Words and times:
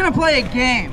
gonna 0.00 0.16
play 0.16 0.40
a 0.40 0.48
game. 0.48 0.92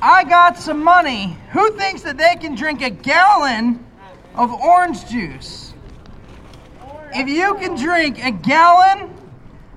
I 0.00 0.24
got 0.24 0.58
some 0.58 0.82
money. 0.82 1.36
Who 1.50 1.70
thinks 1.76 2.02
that 2.02 2.16
they 2.16 2.34
can 2.36 2.54
drink 2.54 2.80
a 2.80 2.88
gallon 2.88 3.84
of 4.34 4.50
orange 4.52 5.06
juice? 5.06 5.74
If 7.12 7.28
you 7.28 7.54
can 7.56 7.76
drink 7.76 8.24
a 8.24 8.30
gallon 8.30 9.14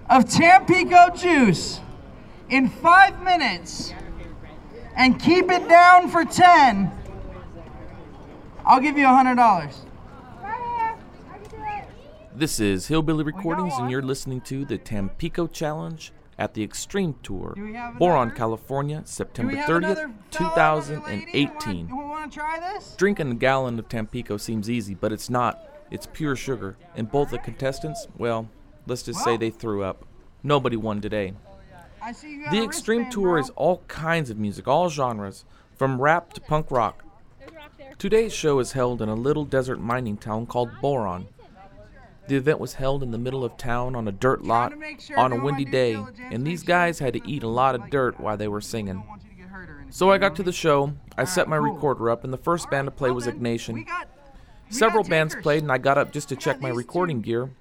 of 0.09 0.29
Tampico 0.29 1.09
juice 1.09 1.81
in 2.49 2.69
five 2.69 3.21
minutes 3.21 3.93
and 4.95 5.19
keep 5.21 5.51
it 5.51 5.67
down 5.67 6.07
for 6.07 6.23
10, 6.23 6.89
I'll 8.63 8.79
give 8.79 8.97
you 8.97 9.05
a 9.05 9.09
$100. 9.09 9.75
This 12.33 12.59
is 12.59 12.87
Hillbilly 12.87 13.23
Recordings, 13.23 13.73
and 13.77 13.91
you're 13.91 14.01
listening 14.01 14.41
to 14.41 14.63
the 14.65 14.77
Tampico 14.77 15.47
Challenge 15.47 16.13
at 16.37 16.53
the 16.53 16.63
Extreme 16.63 17.15
Tour, 17.23 17.53
Do 17.55 17.63
we 17.63 17.73
have 17.73 17.97
Boron. 17.97 18.31
California, 18.31 19.01
September 19.05 19.53
30th, 19.53 19.77
another 19.77 20.11
fellow 20.31 20.51
or 20.51 21.07
lady? 21.07 21.25
2018. 21.31 21.87
You 21.87 21.95
want 21.95 22.31
to 22.31 22.39
try 22.39 22.59
this? 22.59 22.95
Drinking 22.97 23.31
a 23.31 23.35
gallon 23.35 23.79
of 23.79 23.87
Tampico 23.87 24.37
seems 24.37 24.69
easy, 24.69 24.93
but 24.93 25.11
it's 25.11 25.29
not. 25.29 25.63
It's 25.91 26.07
pure 26.11 26.35
sugar. 26.35 26.77
And 26.95 27.09
both 27.09 27.29
the 27.29 27.37
contestants, 27.37 28.07
well, 28.17 28.49
let's 28.85 29.03
just 29.03 29.23
say 29.23 29.37
they 29.37 29.49
threw 29.49 29.83
up. 29.83 30.05
Nobody 30.43 30.75
won 30.75 31.01
today. 31.01 31.33
I 32.01 32.11
see 32.11 32.33
you 32.33 32.43
got 32.43 32.51
The 32.51 32.63
Extreme 32.63 33.09
Tour 33.11 33.33
bro. 33.33 33.41
is 33.41 33.49
all 33.51 33.77
kinds 33.87 34.29
of 34.29 34.37
music, 34.37 34.67
all 34.67 34.89
genres, 34.89 35.45
from 35.75 36.01
rap 36.01 36.33
to 36.33 36.41
punk 36.41 36.69
rock. 36.69 37.03
Today's 37.97 38.33
show 38.33 38.59
is 38.59 38.73
held 38.73 39.01
in 39.01 39.07
a 39.09 39.15
little 39.15 39.45
desert 39.45 39.79
mining 39.79 40.17
town 40.17 40.45
called 40.47 40.69
Boron. 40.81 41.27
The 42.27 42.35
event 42.35 42.59
was 42.59 42.73
held 42.73 43.03
in 43.03 43.11
the 43.11 43.17
middle 43.17 43.43
of 43.43 43.55
town 43.57 43.95
on 43.95 44.07
a 44.07 44.11
dirt 44.11 44.43
lot 44.43 44.73
sure 44.99 45.19
on 45.19 45.31
a 45.31 45.39
windy 45.43 45.65
day, 45.65 46.03
and 46.31 46.45
these 46.45 46.63
guys 46.63 46.99
had 46.99 47.13
to 47.13 47.27
eat 47.29 47.43
a 47.43 47.47
lot 47.47 47.75
of 47.75 47.89
dirt 47.89 48.19
while 48.19 48.35
they 48.37 48.47
were 48.47 48.61
singing. 48.61 48.95
don't 48.95 49.07
want 49.07 49.23
you 49.23 49.29
to 49.29 49.35
get 49.35 49.47
hurt 49.47 49.69
or 49.69 49.75
anything, 49.75 49.91
So 49.91 50.11
I 50.11 50.17
got 50.17 50.35
to 50.37 50.43
the 50.43 50.51
show, 50.51 50.93
I 51.17 51.25
set 51.25 51.47
my 51.47 51.55
recorder 51.57 52.09
up, 52.09 52.23
and 52.23 52.33
the 52.33 52.37
first 52.37 52.69
band 52.71 52.87
to 52.87 52.91
play 52.91 53.11
was 53.11 53.25
Well, 53.25 53.31
then, 53.31 53.37
Ignation. 53.37 53.75
we 53.75 53.83
got- 53.83 54.07
we 54.69 54.75
Several 54.75 55.03
bands 55.03 55.35
played, 55.35 55.61
and 55.61 55.71
I 55.71 55.77
got 55.77 55.97
up 55.99 56.11
just 56.11 56.29
to 56.29 56.35
check 56.35 56.59
my 56.61 56.69
recording 56.69 57.21
gear. 57.21 57.51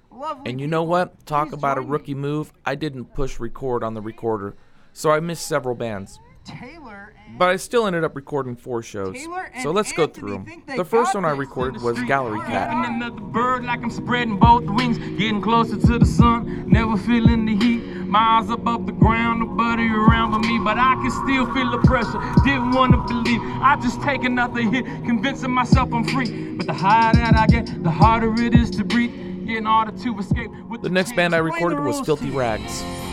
And 0.45 0.59
you 0.59 0.65
know 0.65 0.81
what? 0.81 1.25
Talk 1.27 1.51
about 1.51 1.77
a 1.77 1.81
rookie 1.81 2.15
move. 2.15 2.51
I 2.65 2.73
didn't 2.75 3.13
push 3.13 3.39
record 3.39 3.83
on 3.83 3.93
the 3.93 4.01
recorder, 4.01 4.55
so 4.93 5.11
I 5.11 5.19
missed 5.19 5.45
several 5.45 5.75
bands. 5.75 6.19
Taylor 6.45 7.13
and 7.25 7.37
But 7.39 7.49
I 7.49 7.55
still 7.55 7.87
ended 7.87 8.03
up 8.03 8.15
recording 8.15 8.55
four 8.55 8.81
shows. 8.81 9.17
So 9.63 9.71
let's 9.71 9.91
go 9.91 10.07
through 10.07 10.45
them. 10.45 10.63
The 10.75 10.85
first 10.85 11.15
one 11.15 11.25
I 11.25 11.31
recorded 11.31 11.81
was 11.81 12.01
Gallery 12.03 12.39
Cat. 12.41 12.69
Another 12.71 13.19
bird 13.19 13.65
like 13.65 13.81
I'm 13.81 13.89
spreading 13.89 14.37
both 14.37 14.63
wings, 14.65 14.97
getting 14.97 15.41
closer 15.41 15.75
to 15.75 15.99
the 15.99 16.05
sun, 16.05 16.69
never 16.69 16.95
feeling 16.97 17.45
the 17.45 17.55
heat. 17.55 17.83
Miles 18.05 18.49
above 18.49 18.85
the 18.85 18.91
ground, 18.91 19.39
nobody 19.39 19.87
around 19.87 20.31
but 20.31 20.41
me, 20.41 20.59
but 20.63 20.77
I 20.77 20.93
can 20.95 21.11
still 21.11 21.51
feel 21.53 21.71
the 21.71 21.79
pressure. 21.79 22.21
Didn't 22.45 22.71
want 22.71 22.91
to 22.93 22.97
believe, 22.99 23.41
I 23.41 23.77
just 23.81 24.01
take 24.03 24.23
another 24.23 24.61
hit, 24.61 24.85
convincing 25.03 25.51
myself 25.51 25.91
I'm 25.91 26.03
free. 26.03 26.55
But 26.55 26.67
the 26.67 26.73
higher 26.73 27.13
that 27.13 27.35
I 27.35 27.47
get, 27.47 27.83
the 27.83 27.91
harder 27.91 28.33
it 28.41 28.53
is 28.53 28.69
to 28.71 28.85
breathe. 28.85 29.11
Yeah, 29.45 29.57
in 29.57 29.67
order 29.67 29.91
to 29.91 30.19
escape. 30.19 30.49
With 30.69 30.81
The 30.81 30.89
next 30.89 31.15
band 31.15 31.35
I 31.35 31.37
recorded 31.37 31.79
was 31.79 32.01
Filthy 32.01 32.25
to 32.25 32.31
me. 32.31 32.37
Rags. 32.37 33.04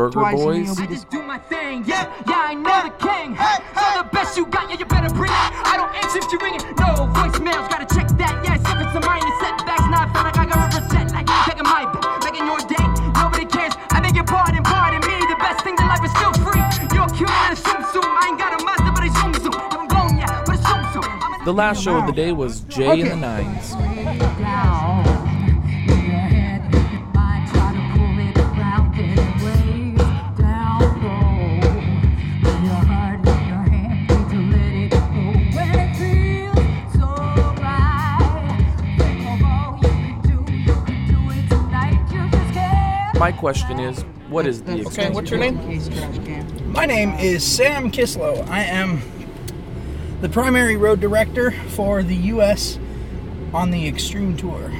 Burger 0.00 0.16
twice 0.16 0.34
Boys. 0.40 0.80
I 0.80 0.86
just 0.86 1.10
do 1.10 1.20
my 1.20 1.36
thing, 1.36 1.84
yeah, 1.84 2.08
yeah, 2.24 2.48
I 2.48 2.54
know 2.56 2.88
the 2.88 2.94
king. 3.04 3.36
hey 3.36 3.60
So 3.76 4.00
the 4.00 4.08
best 4.08 4.32
you 4.32 4.46
got, 4.46 4.70
yeah, 4.70 4.80
you 4.80 4.86
better 4.88 5.12
bring 5.12 5.28
it. 5.28 5.50
I 5.68 5.76
don't 5.76 5.92
answer 5.92 6.24
if 6.24 6.32
you 6.32 6.40
ring 6.40 6.56
it. 6.56 6.64
No 6.80 7.04
voicemails, 7.12 7.68
gotta 7.68 7.84
check 7.84 8.08
that. 8.16 8.40
Yes, 8.40 8.64
if 8.64 8.80
it's 8.80 8.96
a 8.96 9.02
minor 9.04 9.28
setbacks, 9.44 9.84
now 9.92 10.00
I 10.00 10.08
feel 10.08 10.24
like 10.24 10.38
I 10.40 10.46
gotta 10.48 10.72
represent, 10.72 11.12
like 11.12 11.28
taking 11.44 11.68
my 11.68 11.84
back, 11.84 12.24
making 12.24 12.48
your 12.48 12.64
day. 12.64 12.86
Nobody 13.12 13.44
cares. 13.44 13.76
I 13.92 14.00
beg 14.00 14.16
your 14.16 14.24
pardon, 14.24 14.64
pardon 14.64 15.04
me. 15.04 15.20
The 15.28 15.36
best 15.36 15.60
thing 15.68 15.76
to 15.76 15.84
life 15.84 16.00
is 16.00 16.12
still 16.16 16.32
free. 16.40 16.64
You're 16.96 17.10
cute 17.12 17.28
and 17.28 17.52
a 17.52 17.60
zoom 17.60 17.84
zoom. 17.92 18.08
I 18.08 18.32
ain't 18.32 18.40
got 18.40 18.56
a 18.56 18.64
Mazda, 18.64 18.96
but 18.96 19.04
a 19.04 19.12
zoom 19.20 19.36
zoom. 19.36 19.52
Haven't 19.52 19.92
blown 19.92 20.16
yet, 20.16 20.32
but 20.48 20.56
a 20.56 20.64
zoom 20.64 20.80
zoom. 20.96 21.08
The 21.44 21.52
last 21.52 21.84
show 21.84 22.00
of 22.00 22.08
the 22.08 22.16
day 22.16 22.32
was 22.32 22.64
Jay 22.72 23.04
and 23.04 23.10
the 23.12 23.20
Nines. 23.20 23.76
My 43.20 43.32
question 43.32 43.78
is, 43.78 44.00
what 44.30 44.46
is 44.46 44.62
the 44.62 44.80
Extreme 44.80 45.12
what's 45.12 45.28
your 45.30 45.38
name? 45.38 45.58
Case 45.58 45.88
trash 45.90 46.16
can. 46.24 46.72
My 46.72 46.86
name 46.86 47.12
is 47.16 47.44
Sam 47.46 47.92
Kislow. 47.92 48.48
I 48.48 48.62
am 48.62 49.02
the 50.22 50.30
primary 50.30 50.78
road 50.78 51.00
director 51.00 51.50
for 51.50 52.02
the 52.02 52.16
U.S. 52.16 52.78
on 53.52 53.72
the 53.72 53.86
Extreme 53.86 54.38
Tour. 54.38 54.72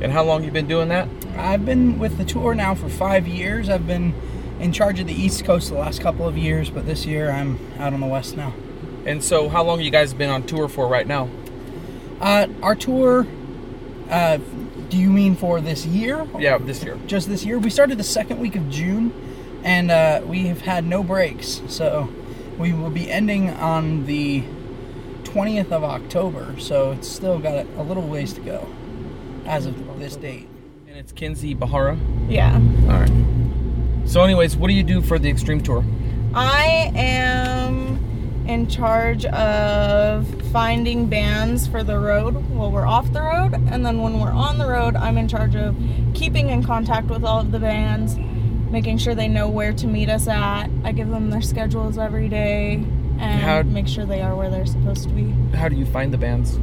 And 0.00 0.10
how 0.10 0.24
long 0.24 0.42
you 0.42 0.50
been 0.50 0.66
doing 0.66 0.88
that? 0.88 1.06
I've 1.36 1.66
been 1.66 1.98
with 1.98 2.16
the 2.16 2.24
tour 2.24 2.54
now 2.54 2.74
for 2.74 2.88
five 2.88 3.28
years. 3.28 3.68
I've 3.68 3.86
been 3.86 4.14
in 4.58 4.72
charge 4.72 4.98
of 4.98 5.06
the 5.06 5.12
East 5.12 5.44
Coast 5.44 5.68
the 5.68 5.76
last 5.76 6.00
couple 6.00 6.26
of 6.26 6.38
years, 6.38 6.70
but 6.70 6.86
this 6.86 7.04
year 7.04 7.30
I'm 7.30 7.58
out 7.78 7.92
on 7.92 8.00
the 8.00 8.06
West 8.06 8.38
now. 8.38 8.54
And 9.04 9.22
so, 9.22 9.50
how 9.50 9.62
long 9.62 9.82
you 9.82 9.90
guys 9.90 10.14
been 10.14 10.30
on 10.30 10.44
tour 10.44 10.68
for 10.68 10.88
right 10.88 11.06
now? 11.06 11.28
Uh, 12.22 12.46
our 12.62 12.74
tour, 12.74 13.26
uh, 14.08 14.38
do 14.88 14.96
you 14.96 15.10
mean 15.10 15.34
for 15.34 15.60
this 15.60 15.84
year? 15.86 16.26
Yeah, 16.38 16.58
this 16.58 16.82
year. 16.82 16.98
Just 17.06 17.28
this 17.28 17.44
year? 17.44 17.58
We 17.58 17.70
started 17.70 17.98
the 17.98 18.04
second 18.04 18.38
week 18.40 18.56
of 18.56 18.68
June, 18.70 19.12
and 19.64 19.90
uh, 19.90 20.22
we 20.24 20.46
have 20.46 20.60
had 20.62 20.84
no 20.84 21.02
breaks. 21.02 21.62
So 21.68 22.08
we 22.58 22.72
will 22.72 22.90
be 22.90 23.10
ending 23.10 23.50
on 23.50 24.06
the 24.06 24.42
20th 25.24 25.72
of 25.72 25.84
October. 25.84 26.54
So 26.58 26.92
it's 26.92 27.08
still 27.08 27.38
got 27.38 27.54
a, 27.54 27.66
a 27.80 27.82
little 27.82 28.06
ways 28.06 28.32
to 28.34 28.40
go 28.40 28.66
as 29.44 29.66
of 29.66 29.98
this 29.98 30.16
date. 30.16 30.48
And 30.88 30.96
it's 30.96 31.12
Kinsey 31.12 31.54
Bahara. 31.54 31.98
Yeah. 32.28 32.54
All 32.54 33.00
right. 33.00 34.08
So, 34.08 34.22
anyways, 34.22 34.56
what 34.56 34.68
do 34.68 34.74
you 34.74 34.84
do 34.84 35.02
for 35.02 35.18
the 35.18 35.28
Extreme 35.28 35.62
Tour? 35.62 35.84
I 36.32 36.92
am 36.94 37.85
in 38.48 38.66
charge 38.68 39.24
of 39.26 40.26
finding 40.52 41.06
bands 41.06 41.66
for 41.66 41.82
the 41.82 41.98
road 41.98 42.34
while 42.50 42.70
we're 42.70 42.86
off 42.86 43.12
the 43.12 43.20
road. 43.22 43.54
And 43.70 43.84
then 43.84 44.00
when 44.00 44.20
we're 44.20 44.30
on 44.30 44.58
the 44.58 44.66
road, 44.66 44.96
I'm 44.96 45.18
in 45.18 45.28
charge 45.28 45.54
of 45.54 45.76
keeping 46.14 46.48
in 46.50 46.62
contact 46.62 47.08
with 47.08 47.24
all 47.24 47.40
of 47.40 47.52
the 47.52 47.58
bands, 47.58 48.16
making 48.70 48.98
sure 48.98 49.14
they 49.14 49.28
know 49.28 49.48
where 49.48 49.72
to 49.72 49.86
meet 49.86 50.08
us 50.08 50.28
at. 50.28 50.68
I 50.84 50.92
give 50.92 51.08
them 51.08 51.30
their 51.30 51.42
schedules 51.42 51.98
every 51.98 52.28
day 52.28 52.74
and 53.18 53.40
How- 53.40 53.62
make 53.62 53.88
sure 53.88 54.04
they 54.06 54.22
are 54.22 54.34
where 54.36 54.50
they're 54.50 54.66
supposed 54.66 55.04
to 55.08 55.14
be. 55.14 55.30
How 55.56 55.68
do 55.68 55.76
you 55.76 55.86
find 55.86 56.12
the 56.12 56.18
bands? 56.18 56.58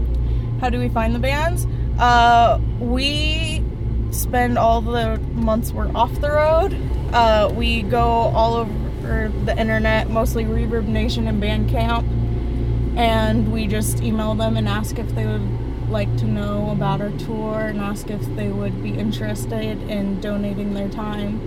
How 0.61 0.69
do 0.69 0.79
we 0.79 0.87
find 0.89 1.13
the 1.13 1.19
bands? 1.19 1.67
Uh, 1.99 2.59
we 2.79 3.63
spend 4.11 4.57
all 4.57 4.81
the 4.81 5.19
months 5.33 5.71
we're 5.73 5.91
off 5.95 6.13
the 6.21 6.31
road. 6.31 6.75
Uh, 7.13 7.51
we 7.55 7.81
go 7.83 8.01
all 8.01 8.53
over 8.55 8.71
the 9.03 9.55
internet, 9.57 10.09
mostly 10.09 10.45
Reverb 10.45 10.87
Nation 10.87 11.27
and 11.27 11.41
Bandcamp, 11.41 12.07
and 12.97 13.51
we 13.51 13.67
just 13.67 14.01
email 14.01 14.35
them 14.35 14.57
and 14.57 14.67
ask 14.67 14.97
if 14.97 15.13
they 15.15 15.25
would 15.25 15.89
like 15.89 16.15
to 16.17 16.25
know 16.25 16.71
about 16.71 17.01
our 17.01 17.11
tour 17.11 17.59
and 17.59 17.79
ask 17.79 18.09
if 18.09 18.21
they 18.35 18.49
would 18.49 18.81
be 18.81 18.89
interested 18.89 19.81
in 19.89 20.19
donating 20.21 20.73
their 20.73 20.89
time 20.89 21.39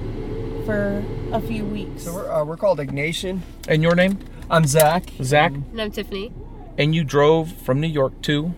for 0.64 1.04
a 1.32 1.40
few 1.40 1.64
weeks. 1.64 2.04
So 2.04 2.14
we're, 2.14 2.30
uh, 2.30 2.44
we're 2.44 2.56
called 2.56 2.78
Ignation. 2.80 3.42
And 3.68 3.82
your 3.82 3.94
name? 3.94 4.18
I'm 4.50 4.66
Zach. 4.66 5.10
Zach. 5.22 5.52
And 5.52 5.80
I'm 5.80 5.90
Tiffany. 5.90 6.32
And 6.78 6.94
you 6.94 7.04
drove 7.04 7.52
from 7.52 7.80
New 7.80 7.88
York 7.88 8.20
to? 8.22 8.54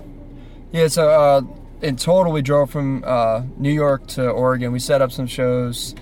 Yeah, 0.73 0.89
so 0.89 1.09
uh, 1.09 1.43
in 1.81 1.97
total, 1.97 2.33
we 2.33 2.43
drove 2.43 2.71
from 2.71 3.05
uh, 3.07 3.43
New 3.57 3.73
York 3.73 4.07
to 4.09 4.29
Oregon. 4.29 4.73
We 4.73 4.81
set 4.81 5.01
up 5.01 5.13
some 5.13 5.27
shows 5.27 5.95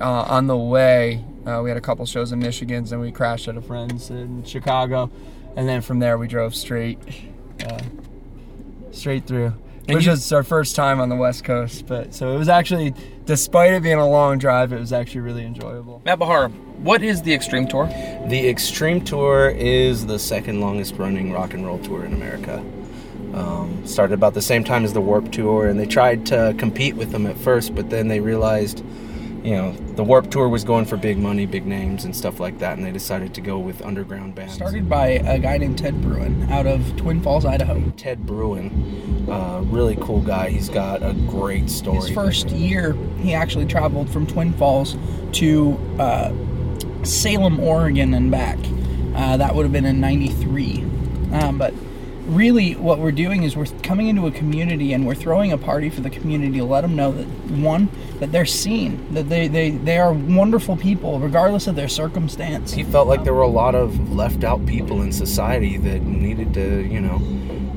uh, 0.00 0.04
on 0.04 0.46
the 0.46 0.56
way. 0.56 1.24
Uh, 1.46 1.60
we 1.62 1.70
had 1.70 1.76
a 1.76 1.80
couple 1.80 2.06
shows 2.06 2.32
in 2.32 2.38
Michigan, 2.38 2.86
and 2.90 3.00
we 3.00 3.10
crashed 3.10 3.48
at 3.48 3.56
a 3.56 3.60
friend's 3.62 4.10
in 4.10 4.44
Chicago, 4.44 5.10
and 5.56 5.68
then 5.68 5.80
from 5.80 5.98
there 5.98 6.16
we 6.18 6.28
drove 6.28 6.54
straight, 6.54 6.98
uh, 7.68 7.78
straight 8.92 9.26
through. 9.26 9.52
And 9.88 9.96
Which 9.96 10.04
you- 10.04 10.12
was 10.12 10.32
our 10.32 10.44
first 10.44 10.76
time 10.76 11.00
on 11.00 11.08
the 11.08 11.16
West 11.16 11.42
Coast, 11.42 11.86
but 11.88 12.14
so 12.14 12.32
it 12.32 12.38
was 12.38 12.48
actually, 12.48 12.94
despite 13.26 13.72
it 13.72 13.82
being 13.82 13.98
a 13.98 14.08
long 14.08 14.38
drive, 14.38 14.72
it 14.72 14.78
was 14.78 14.92
actually 14.92 15.22
really 15.22 15.44
enjoyable. 15.44 16.00
Matt 16.04 16.20
Bahara, 16.20 16.52
what 16.78 17.02
is 17.02 17.22
the 17.22 17.34
Extreme 17.34 17.66
Tour? 17.66 17.86
The 18.28 18.48
Extreme 18.48 19.00
Tour 19.04 19.48
is 19.56 20.06
the 20.06 20.20
second 20.20 20.60
longest 20.60 20.94
running 20.98 21.32
rock 21.32 21.52
and 21.54 21.66
roll 21.66 21.78
tour 21.80 22.04
in 22.04 22.12
America. 22.14 22.62
Um, 23.34 23.84
started 23.84 24.14
about 24.14 24.34
the 24.34 24.42
same 24.42 24.62
time 24.62 24.84
as 24.84 24.92
the 24.92 25.00
Warp 25.00 25.32
Tour, 25.32 25.66
and 25.66 25.80
they 25.80 25.86
tried 25.86 26.26
to 26.26 26.54
compete 26.58 26.94
with 26.94 27.10
them 27.10 27.26
at 27.26 27.36
first, 27.36 27.74
but 27.74 27.90
then 27.90 28.06
they 28.06 28.20
realized, 28.20 28.84
you 29.42 29.56
know, 29.56 29.72
the 29.96 30.04
Warp 30.04 30.30
Tour 30.30 30.48
was 30.48 30.62
going 30.62 30.84
for 30.84 30.96
big 30.96 31.18
money, 31.18 31.46
big 31.46 31.66
names, 31.66 32.04
and 32.04 32.14
stuff 32.14 32.38
like 32.38 32.58
that, 32.60 32.76
and 32.76 32.86
they 32.86 32.92
decided 32.92 33.34
to 33.34 33.40
go 33.40 33.58
with 33.58 33.82
underground 33.82 34.34
bands. 34.34 34.54
Started 34.54 34.88
by 34.88 35.08
a 35.08 35.38
guy 35.38 35.58
named 35.58 35.78
Ted 35.78 36.00
Bruin 36.00 36.50
out 36.50 36.66
of 36.66 36.96
Twin 36.96 37.20
Falls, 37.20 37.44
Idaho. 37.44 37.92
Ted 37.96 38.24
Bruin, 38.24 39.26
uh, 39.28 39.62
really 39.66 39.96
cool 39.96 40.20
guy. 40.20 40.50
He's 40.50 40.68
got 40.68 41.02
a 41.02 41.12
great 41.26 41.68
story. 41.68 42.06
His 42.06 42.10
first 42.10 42.50
year, 42.50 42.92
he 43.18 43.34
actually 43.34 43.66
traveled 43.66 44.08
from 44.10 44.26
Twin 44.26 44.52
Falls 44.52 44.96
to 45.32 45.78
uh, 45.98 46.32
Salem, 47.02 47.58
Oregon, 47.58 48.14
and 48.14 48.30
back. 48.30 48.58
Uh, 49.14 49.36
that 49.36 49.54
would 49.54 49.64
have 49.64 49.72
been 49.72 49.84
in 49.84 50.00
'93. 50.00 50.84
Um, 51.32 51.58
but 51.58 51.74
really, 52.32 52.74
what 52.74 52.98
we're 52.98 53.12
doing 53.12 53.42
is 53.42 53.56
we're 53.56 53.66
coming 53.82 54.08
into 54.08 54.26
a 54.26 54.30
community 54.30 54.92
and 54.92 55.06
we're 55.06 55.14
throwing 55.14 55.52
a 55.52 55.58
party 55.58 55.90
for 55.90 56.00
the 56.00 56.10
community 56.10 56.58
to 56.58 56.64
let 56.64 56.80
them 56.80 56.96
know 56.96 57.12
that 57.12 57.26
one, 57.50 57.88
that 58.18 58.32
they're 58.32 58.46
seen, 58.46 59.12
that 59.14 59.28
they 59.28 59.48
they, 59.48 59.70
they 59.70 59.98
are 59.98 60.12
wonderful 60.12 60.76
people 60.76 61.18
regardless 61.20 61.66
of 61.66 61.76
their 61.76 61.88
circumstance. 61.88 62.72
he 62.72 62.84
felt 62.84 63.08
like 63.08 63.24
there 63.24 63.34
were 63.34 63.42
a 63.42 63.46
lot 63.48 63.74
of 63.74 64.12
left 64.12 64.44
out 64.44 64.64
people 64.66 65.02
in 65.02 65.12
society 65.12 65.76
that 65.76 66.02
needed 66.02 66.54
to, 66.54 66.82
you 66.86 67.00
know, 67.00 67.18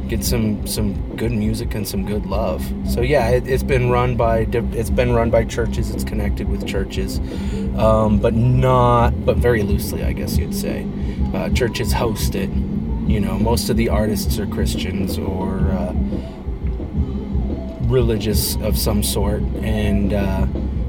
get 0.08 0.24
some 0.24 0.66
some 0.68 0.94
good 1.16 1.32
music 1.32 1.74
and 1.76 1.88
some 1.88 2.06
good 2.06 2.26
love. 2.26 2.64
So 2.88 3.02
yeah, 3.02 3.30
it, 3.30 3.48
it's 3.48 3.64
been 3.64 3.90
run 3.90 4.16
by 4.16 4.48
it's 4.52 4.90
been 4.90 5.14
run 5.14 5.30
by 5.30 5.46
churches. 5.46 5.92
It's 5.92 6.04
connected 6.04 6.48
with 6.48 6.68
churches, 6.68 7.20
um, 7.78 8.20
but 8.20 8.34
not 8.34 9.26
but 9.26 9.38
very 9.38 9.64
loosely, 9.64 10.04
I 10.04 10.14
guess 10.14 10.38
you'd 10.38 10.56
say. 10.56 10.88
Uh, 11.34 11.50
churches 11.50 11.92
host 11.92 12.36
it. 12.36 12.50
You 13.06 13.20
know, 13.20 13.38
most 13.38 13.70
of 13.70 13.78
the 13.78 13.90
artists 13.90 14.40
are 14.40 14.48
Christians 14.48 15.20
or 15.20 15.60
uh, 15.60 15.94
religious 17.88 18.56
of 18.58 18.78
some 18.78 19.04
sort, 19.04 19.44
and 19.62 20.12
uh, 20.12 20.48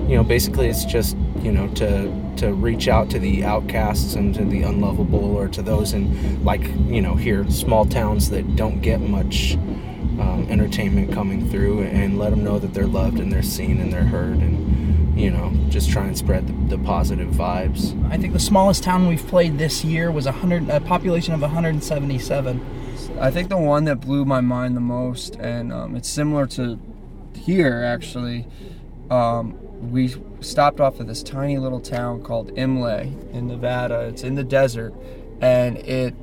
you 0.09 0.17
know, 0.17 0.25
basically, 0.25 0.69
it's 0.69 0.85
just 0.85 1.17
you 1.43 1.53
know 1.53 1.69
to 1.75 2.11
to 2.39 2.55
reach 2.55 2.89
out 2.89 3.11
to 3.11 3.19
the 3.19 3.45
outcasts 3.45 4.15
and 4.15 4.35
to 4.35 4.45
the 4.45 4.63
unlovable, 4.63 5.37
or 5.37 5.47
to 5.49 5.61
those 5.61 5.93
in 5.93 6.43
like 6.43 6.63
you 6.87 7.03
know 7.03 7.15
here 7.15 7.49
small 7.51 7.85
towns 7.85 8.31
that 8.31 8.57
don't 8.57 8.81
get 8.81 9.01
much 9.01 9.55
um, 10.19 10.47
entertainment 10.49 11.13
coming 11.13 11.51
through, 11.51 11.83
and 11.83 12.19
let 12.19 12.31
them 12.31 12.43
know 12.43 12.59
that 12.59 12.73
they're 12.73 12.87
loved 12.87 13.21
and 13.21 13.31
they're 13.31 13.43
seen 13.43 13.79
and 13.79 13.93
they're 13.93 14.05
heard, 14.05 14.39
and 14.39 15.06
you 15.17 15.31
know, 15.31 15.51
just 15.71 15.91
try 15.91 16.07
and 16.07 16.17
spread 16.17 16.47
the, 16.47 16.77
the 16.77 16.85
positive 16.85 17.31
vibes. 17.31 17.99
I 18.13 18.19
think 18.19 18.35
the 18.35 18.39
smallest 18.39 18.83
town 18.83 19.09
we've 19.09 19.27
played 19.27 19.57
this 19.59 19.83
year 19.83 20.11
was 20.11 20.27
a 20.27 20.33
hundred, 20.33 20.69
a 20.69 20.81
population 20.81 21.33
of 21.33 21.41
177. 21.41 23.17
I 23.19 23.31
think 23.31 23.49
the 23.49 23.57
one 23.57 23.85
that 23.85 23.97
blew 23.97 24.27
my 24.27 24.43
mind 24.43 24.77
the 24.77 24.81
most, 24.81 25.37
and 25.37 25.73
um, 25.73 25.97
it's 25.97 26.09
similar 26.09 26.47
to 26.49 26.79
here 27.35 27.83
actually. 27.83 28.47
Um, 29.11 29.59
we 29.91 30.15
stopped 30.41 30.81
off 30.81 31.01
at 31.01 31.07
this 31.07 31.23
tiny 31.23 31.57
little 31.59 31.81
town 31.81 32.23
called 32.23 32.57
Imlay 32.57 33.13
in 33.33 33.47
Nevada. 33.47 34.01
It's 34.01 34.23
in 34.23 34.35
the 34.35 34.45
desert, 34.45 34.93
and 35.41 35.79
it. 35.79 36.15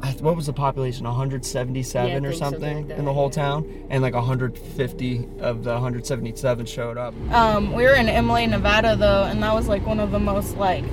I, 0.00 0.12
what 0.20 0.36
was 0.36 0.46
the 0.46 0.52
population? 0.52 1.04
177 1.04 2.10
Yeah, 2.22 2.28
or 2.28 2.32
something 2.32 2.60
something 2.60 2.88
like 2.88 2.98
in 2.98 3.04
the 3.04 3.12
whole 3.12 3.30
town, 3.30 3.86
and 3.90 4.02
like 4.02 4.14
150 4.14 5.28
of 5.40 5.64
the 5.64 5.72
177 5.72 6.66
showed 6.66 6.96
up. 6.96 7.14
Um, 7.32 7.72
we 7.72 7.84
were 7.84 7.94
in 7.94 8.08
Imlay, 8.08 8.46
Nevada, 8.46 8.96
though, 8.96 9.24
and 9.24 9.42
that 9.42 9.54
was 9.54 9.66
like 9.68 9.84
one 9.86 10.00
of 10.00 10.10
the 10.10 10.18
most 10.20 10.56
like 10.56 10.84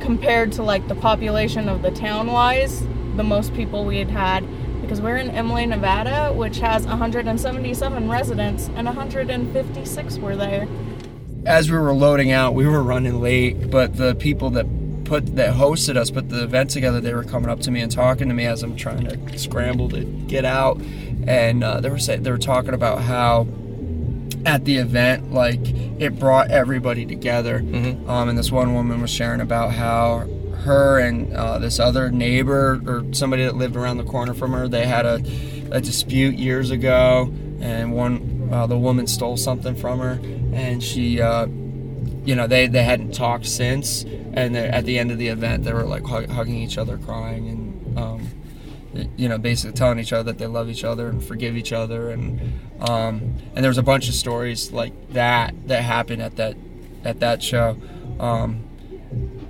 compared 0.00 0.52
to 0.52 0.62
like 0.62 0.86
the 0.88 0.94
population 0.94 1.68
of 1.68 1.82
the 1.82 1.90
town 1.90 2.28
wise, 2.28 2.80
the 3.16 3.24
most 3.24 3.54
people 3.54 3.84
we 3.84 3.98
had 3.98 4.10
had 4.10 4.44
because 4.88 5.02
we're 5.02 5.16
in 5.18 5.28
Imlay, 5.28 5.66
Nevada, 5.66 6.32
which 6.32 6.60
has 6.60 6.86
177 6.86 8.08
residents 8.08 8.70
and 8.74 8.86
156 8.86 10.16
were 10.16 10.34
there. 10.34 10.66
as 11.44 11.70
we 11.70 11.76
were 11.76 11.92
loading 11.92 12.32
out, 12.32 12.54
we 12.54 12.66
were 12.66 12.82
running 12.82 13.20
late, 13.20 13.70
but 13.70 13.96
the 13.96 14.14
people 14.14 14.48
that 14.50 14.64
put 15.08 15.36
that 15.36 15.54
hosted 15.54 15.96
us 15.96 16.10
put 16.10 16.28
the 16.28 16.44
event 16.44 16.70
together. 16.70 17.00
They 17.00 17.14
were 17.14 17.24
coming 17.24 17.50
up 17.50 17.60
to 17.60 17.70
me 17.70 17.80
and 17.80 17.90
talking 17.90 18.28
to 18.28 18.34
me 18.34 18.46
as 18.46 18.62
I'm 18.62 18.76
trying 18.76 19.06
to 19.06 19.38
scramble 19.38 19.88
to 19.90 20.04
get 20.04 20.44
out, 20.44 20.80
and 21.26 21.64
uh, 21.64 21.80
they 21.80 21.90
were 21.90 21.98
saying 21.98 22.22
they 22.22 22.30
were 22.30 22.38
talking 22.38 22.74
about 22.74 23.00
how 23.00 23.46
at 24.46 24.64
the 24.64 24.76
event 24.76 25.32
like 25.32 25.60
it 25.98 26.18
brought 26.18 26.50
everybody 26.50 27.04
together. 27.06 27.56
Um, 27.58 28.28
and 28.28 28.38
this 28.38 28.52
one 28.52 28.74
woman 28.74 29.00
was 29.00 29.10
sharing 29.10 29.40
about 29.40 29.72
how 29.72 30.28
her 30.58 30.98
and 30.98 31.32
uh, 31.34 31.58
this 31.58 31.78
other 31.78 32.10
neighbor 32.10 32.80
or 32.86 33.04
somebody 33.14 33.44
that 33.44 33.56
lived 33.56 33.76
around 33.76 33.96
the 33.96 34.04
corner 34.04 34.34
from 34.34 34.52
her 34.52 34.66
they 34.68 34.86
had 34.86 35.06
a, 35.06 35.14
a 35.70 35.80
dispute 35.80 36.34
years 36.34 36.70
ago 36.70 37.32
and 37.60 37.92
one 37.92 38.48
uh, 38.52 38.66
the 38.66 38.76
woman 38.76 39.06
stole 39.06 39.36
something 39.36 39.76
from 39.76 40.00
her 40.00 40.20
and 40.52 40.82
she 40.82 41.20
uh, 41.20 41.46
you 42.24 42.34
know 42.34 42.46
they, 42.46 42.66
they 42.66 42.82
hadn't 42.82 43.14
talked 43.14 43.46
since. 43.46 44.04
And 44.04 44.56
at 44.56 44.84
the 44.84 44.98
end 44.98 45.10
of 45.10 45.18
the 45.18 45.28
event 45.28 45.64
they 45.64 45.72
were 45.72 45.84
like 45.84 46.04
hug, 46.04 46.28
hugging 46.28 46.56
each 46.56 46.78
other 46.78 46.98
crying 46.98 47.48
and 47.48 47.98
um, 47.98 48.28
you 49.16 49.28
know 49.28 49.38
basically 49.38 49.76
telling 49.76 49.98
each 49.98 50.12
other 50.12 50.32
that 50.32 50.38
they 50.38 50.46
love 50.46 50.68
each 50.68 50.84
other 50.84 51.08
and 51.08 51.22
forgive 51.22 51.56
each 51.56 51.72
other. 51.72 52.10
And 52.10 52.60
um, 52.80 53.34
and 53.54 53.64
there 53.64 53.70
was 53.70 53.78
a 53.78 53.82
bunch 53.82 54.08
of 54.08 54.14
stories 54.14 54.72
like 54.72 54.92
that 55.12 55.54
that 55.68 55.82
happened 55.82 56.22
at 56.22 56.36
that 56.36 56.56
at 57.04 57.20
that 57.20 57.42
show. 57.42 57.76
Um, 58.20 58.64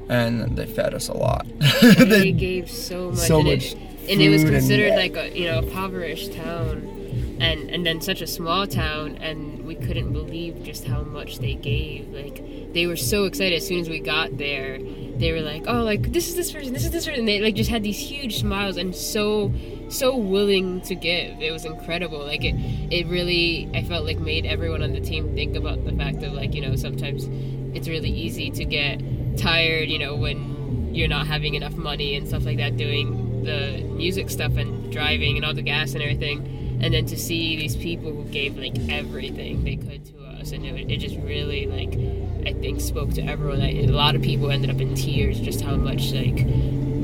and 0.08 0.56
they 0.56 0.66
fed 0.66 0.94
us 0.94 1.08
a 1.08 1.14
lot. 1.14 1.46
They 1.82 2.32
gave 2.32 2.70
so 2.70 3.10
much, 3.10 3.18
so 3.18 3.38
and, 3.40 3.48
much 3.48 3.72
it, 3.72 3.78
and 4.08 4.22
it 4.22 4.28
was 4.30 4.42
food 4.42 4.54
and- 4.54 4.58
considered 4.60 4.96
like 4.96 5.16
a 5.16 5.38
you 5.38 5.46
know 5.46 5.58
impoverished 5.58 6.32
town, 6.32 6.97
and 7.40 7.70
and 7.70 7.86
then 7.86 8.00
such 8.00 8.20
a 8.20 8.26
small 8.26 8.66
town, 8.66 9.16
and 9.18 9.64
we 9.64 9.74
couldn't 9.74 10.12
believe 10.12 10.62
just 10.62 10.84
how 10.84 11.02
much 11.02 11.38
they 11.38 11.54
gave. 11.54 12.08
Like 12.08 12.72
they 12.72 12.86
were 12.86 12.96
so 12.96 13.24
excited 13.24 13.56
as 13.56 13.66
soon 13.66 13.80
as 13.80 13.88
we 13.88 14.00
got 14.00 14.36
there. 14.36 14.78
They 14.78 15.32
were 15.32 15.40
like, 15.40 15.64
oh, 15.66 15.82
like 15.82 16.12
this 16.12 16.28
is 16.28 16.36
this 16.36 16.50
person, 16.50 16.72
this 16.72 16.84
is 16.84 16.90
this 16.90 17.04
person. 17.06 17.20
And 17.20 17.28
they 17.28 17.40
like 17.40 17.54
just 17.54 17.70
had 17.70 17.82
these 17.82 17.98
huge 17.98 18.40
smiles 18.40 18.76
and 18.76 18.94
so 18.94 19.52
so 19.88 20.16
willing 20.16 20.80
to 20.82 20.94
give. 20.94 21.40
It 21.40 21.52
was 21.52 21.64
incredible. 21.64 22.18
Like 22.18 22.44
it 22.44 22.54
it 22.92 23.06
really 23.06 23.70
I 23.74 23.84
felt 23.84 24.04
like 24.04 24.18
made 24.18 24.44
everyone 24.46 24.82
on 24.82 24.92
the 24.92 25.00
team 25.00 25.34
think 25.34 25.56
about 25.56 25.84
the 25.84 25.92
fact 25.92 26.22
of 26.22 26.32
like 26.32 26.54
you 26.54 26.62
know 26.62 26.74
sometimes 26.76 27.28
it's 27.76 27.88
really 27.88 28.10
easy 28.10 28.50
to 28.50 28.64
get 28.64 29.00
tired. 29.36 29.88
You 29.88 29.98
know 29.98 30.16
when 30.16 30.94
you're 30.94 31.08
not 31.08 31.26
having 31.26 31.54
enough 31.54 31.74
money 31.74 32.16
and 32.16 32.26
stuff 32.26 32.44
like 32.44 32.56
that 32.56 32.76
doing 32.76 33.44
the 33.44 33.82
music 33.94 34.30
stuff 34.30 34.56
and 34.56 34.90
driving 34.90 35.36
and 35.36 35.44
all 35.44 35.54
the 35.54 35.62
gas 35.62 35.92
and 35.92 36.02
everything 36.02 36.57
and 36.80 36.94
then 36.94 37.06
to 37.06 37.16
see 37.16 37.56
these 37.56 37.76
people 37.76 38.12
who 38.12 38.24
gave 38.24 38.56
like 38.56 38.76
everything 38.88 39.64
they 39.64 39.76
could 39.76 40.04
to 40.06 40.24
us 40.24 40.52
and 40.52 40.64
it, 40.64 40.90
it 40.90 40.98
just 40.98 41.16
really 41.18 41.66
like 41.66 41.94
i 42.46 42.52
think 42.60 42.80
spoke 42.80 43.12
to 43.12 43.22
everyone 43.22 43.60
I, 43.60 43.82
a 43.82 43.86
lot 43.86 44.14
of 44.14 44.22
people 44.22 44.50
ended 44.50 44.70
up 44.70 44.80
in 44.80 44.94
tears 44.94 45.40
just 45.40 45.60
how 45.60 45.76
much 45.76 46.12
like 46.12 46.46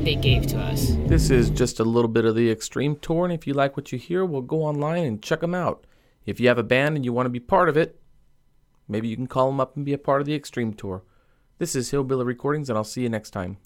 they 0.04 0.14
gave 0.14 0.46
to 0.48 0.58
us 0.58 0.90
This 1.06 1.30
is 1.30 1.50
just 1.50 1.80
a 1.80 1.84
little 1.84 2.10
bit 2.10 2.26
of 2.26 2.34
the 2.34 2.50
Extreme 2.50 2.96
Tour, 2.96 3.24
and 3.24 3.32
if 3.32 3.46
you 3.46 3.54
like 3.54 3.76
what 3.76 3.90
you 3.90 3.98
hear, 3.98 4.24
we'll 4.24 4.42
go 4.42 4.62
online 4.62 5.04
and 5.04 5.22
check 5.22 5.40
them 5.40 5.54
out. 5.54 5.86
If 6.26 6.40
you 6.40 6.48
have 6.48 6.58
a 6.58 6.62
band 6.62 6.96
and 6.96 7.04
you 7.04 7.12
want 7.12 7.26
to 7.26 7.30
be 7.30 7.40
part 7.40 7.70
of 7.70 7.76
it, 7.76 8.00
maybe 8.86 9.08
you 9.08 9.16
can 9.16 9.26
call 9.26 9.46
them 9.46 9.60
up 9.60 9.76
and 9.76 9.84
be 9.84 9.94
a 9.94 9.98
part 9.98 10.20
of 10.20 10.26
the 10.26 10.34
Extreme 10.34 10.74
Tour. 10.74 11.04
This 11.58 11.74
is 11.74 11.90
Hillbilly 11.90 12.24
Recordings, 12.24 12.68
and 12.68 12.76
I'll 12.76 12.84
see 12.84 13.02
you 13.02 13.08
next 13.08 13.30
time. 13.30 13.56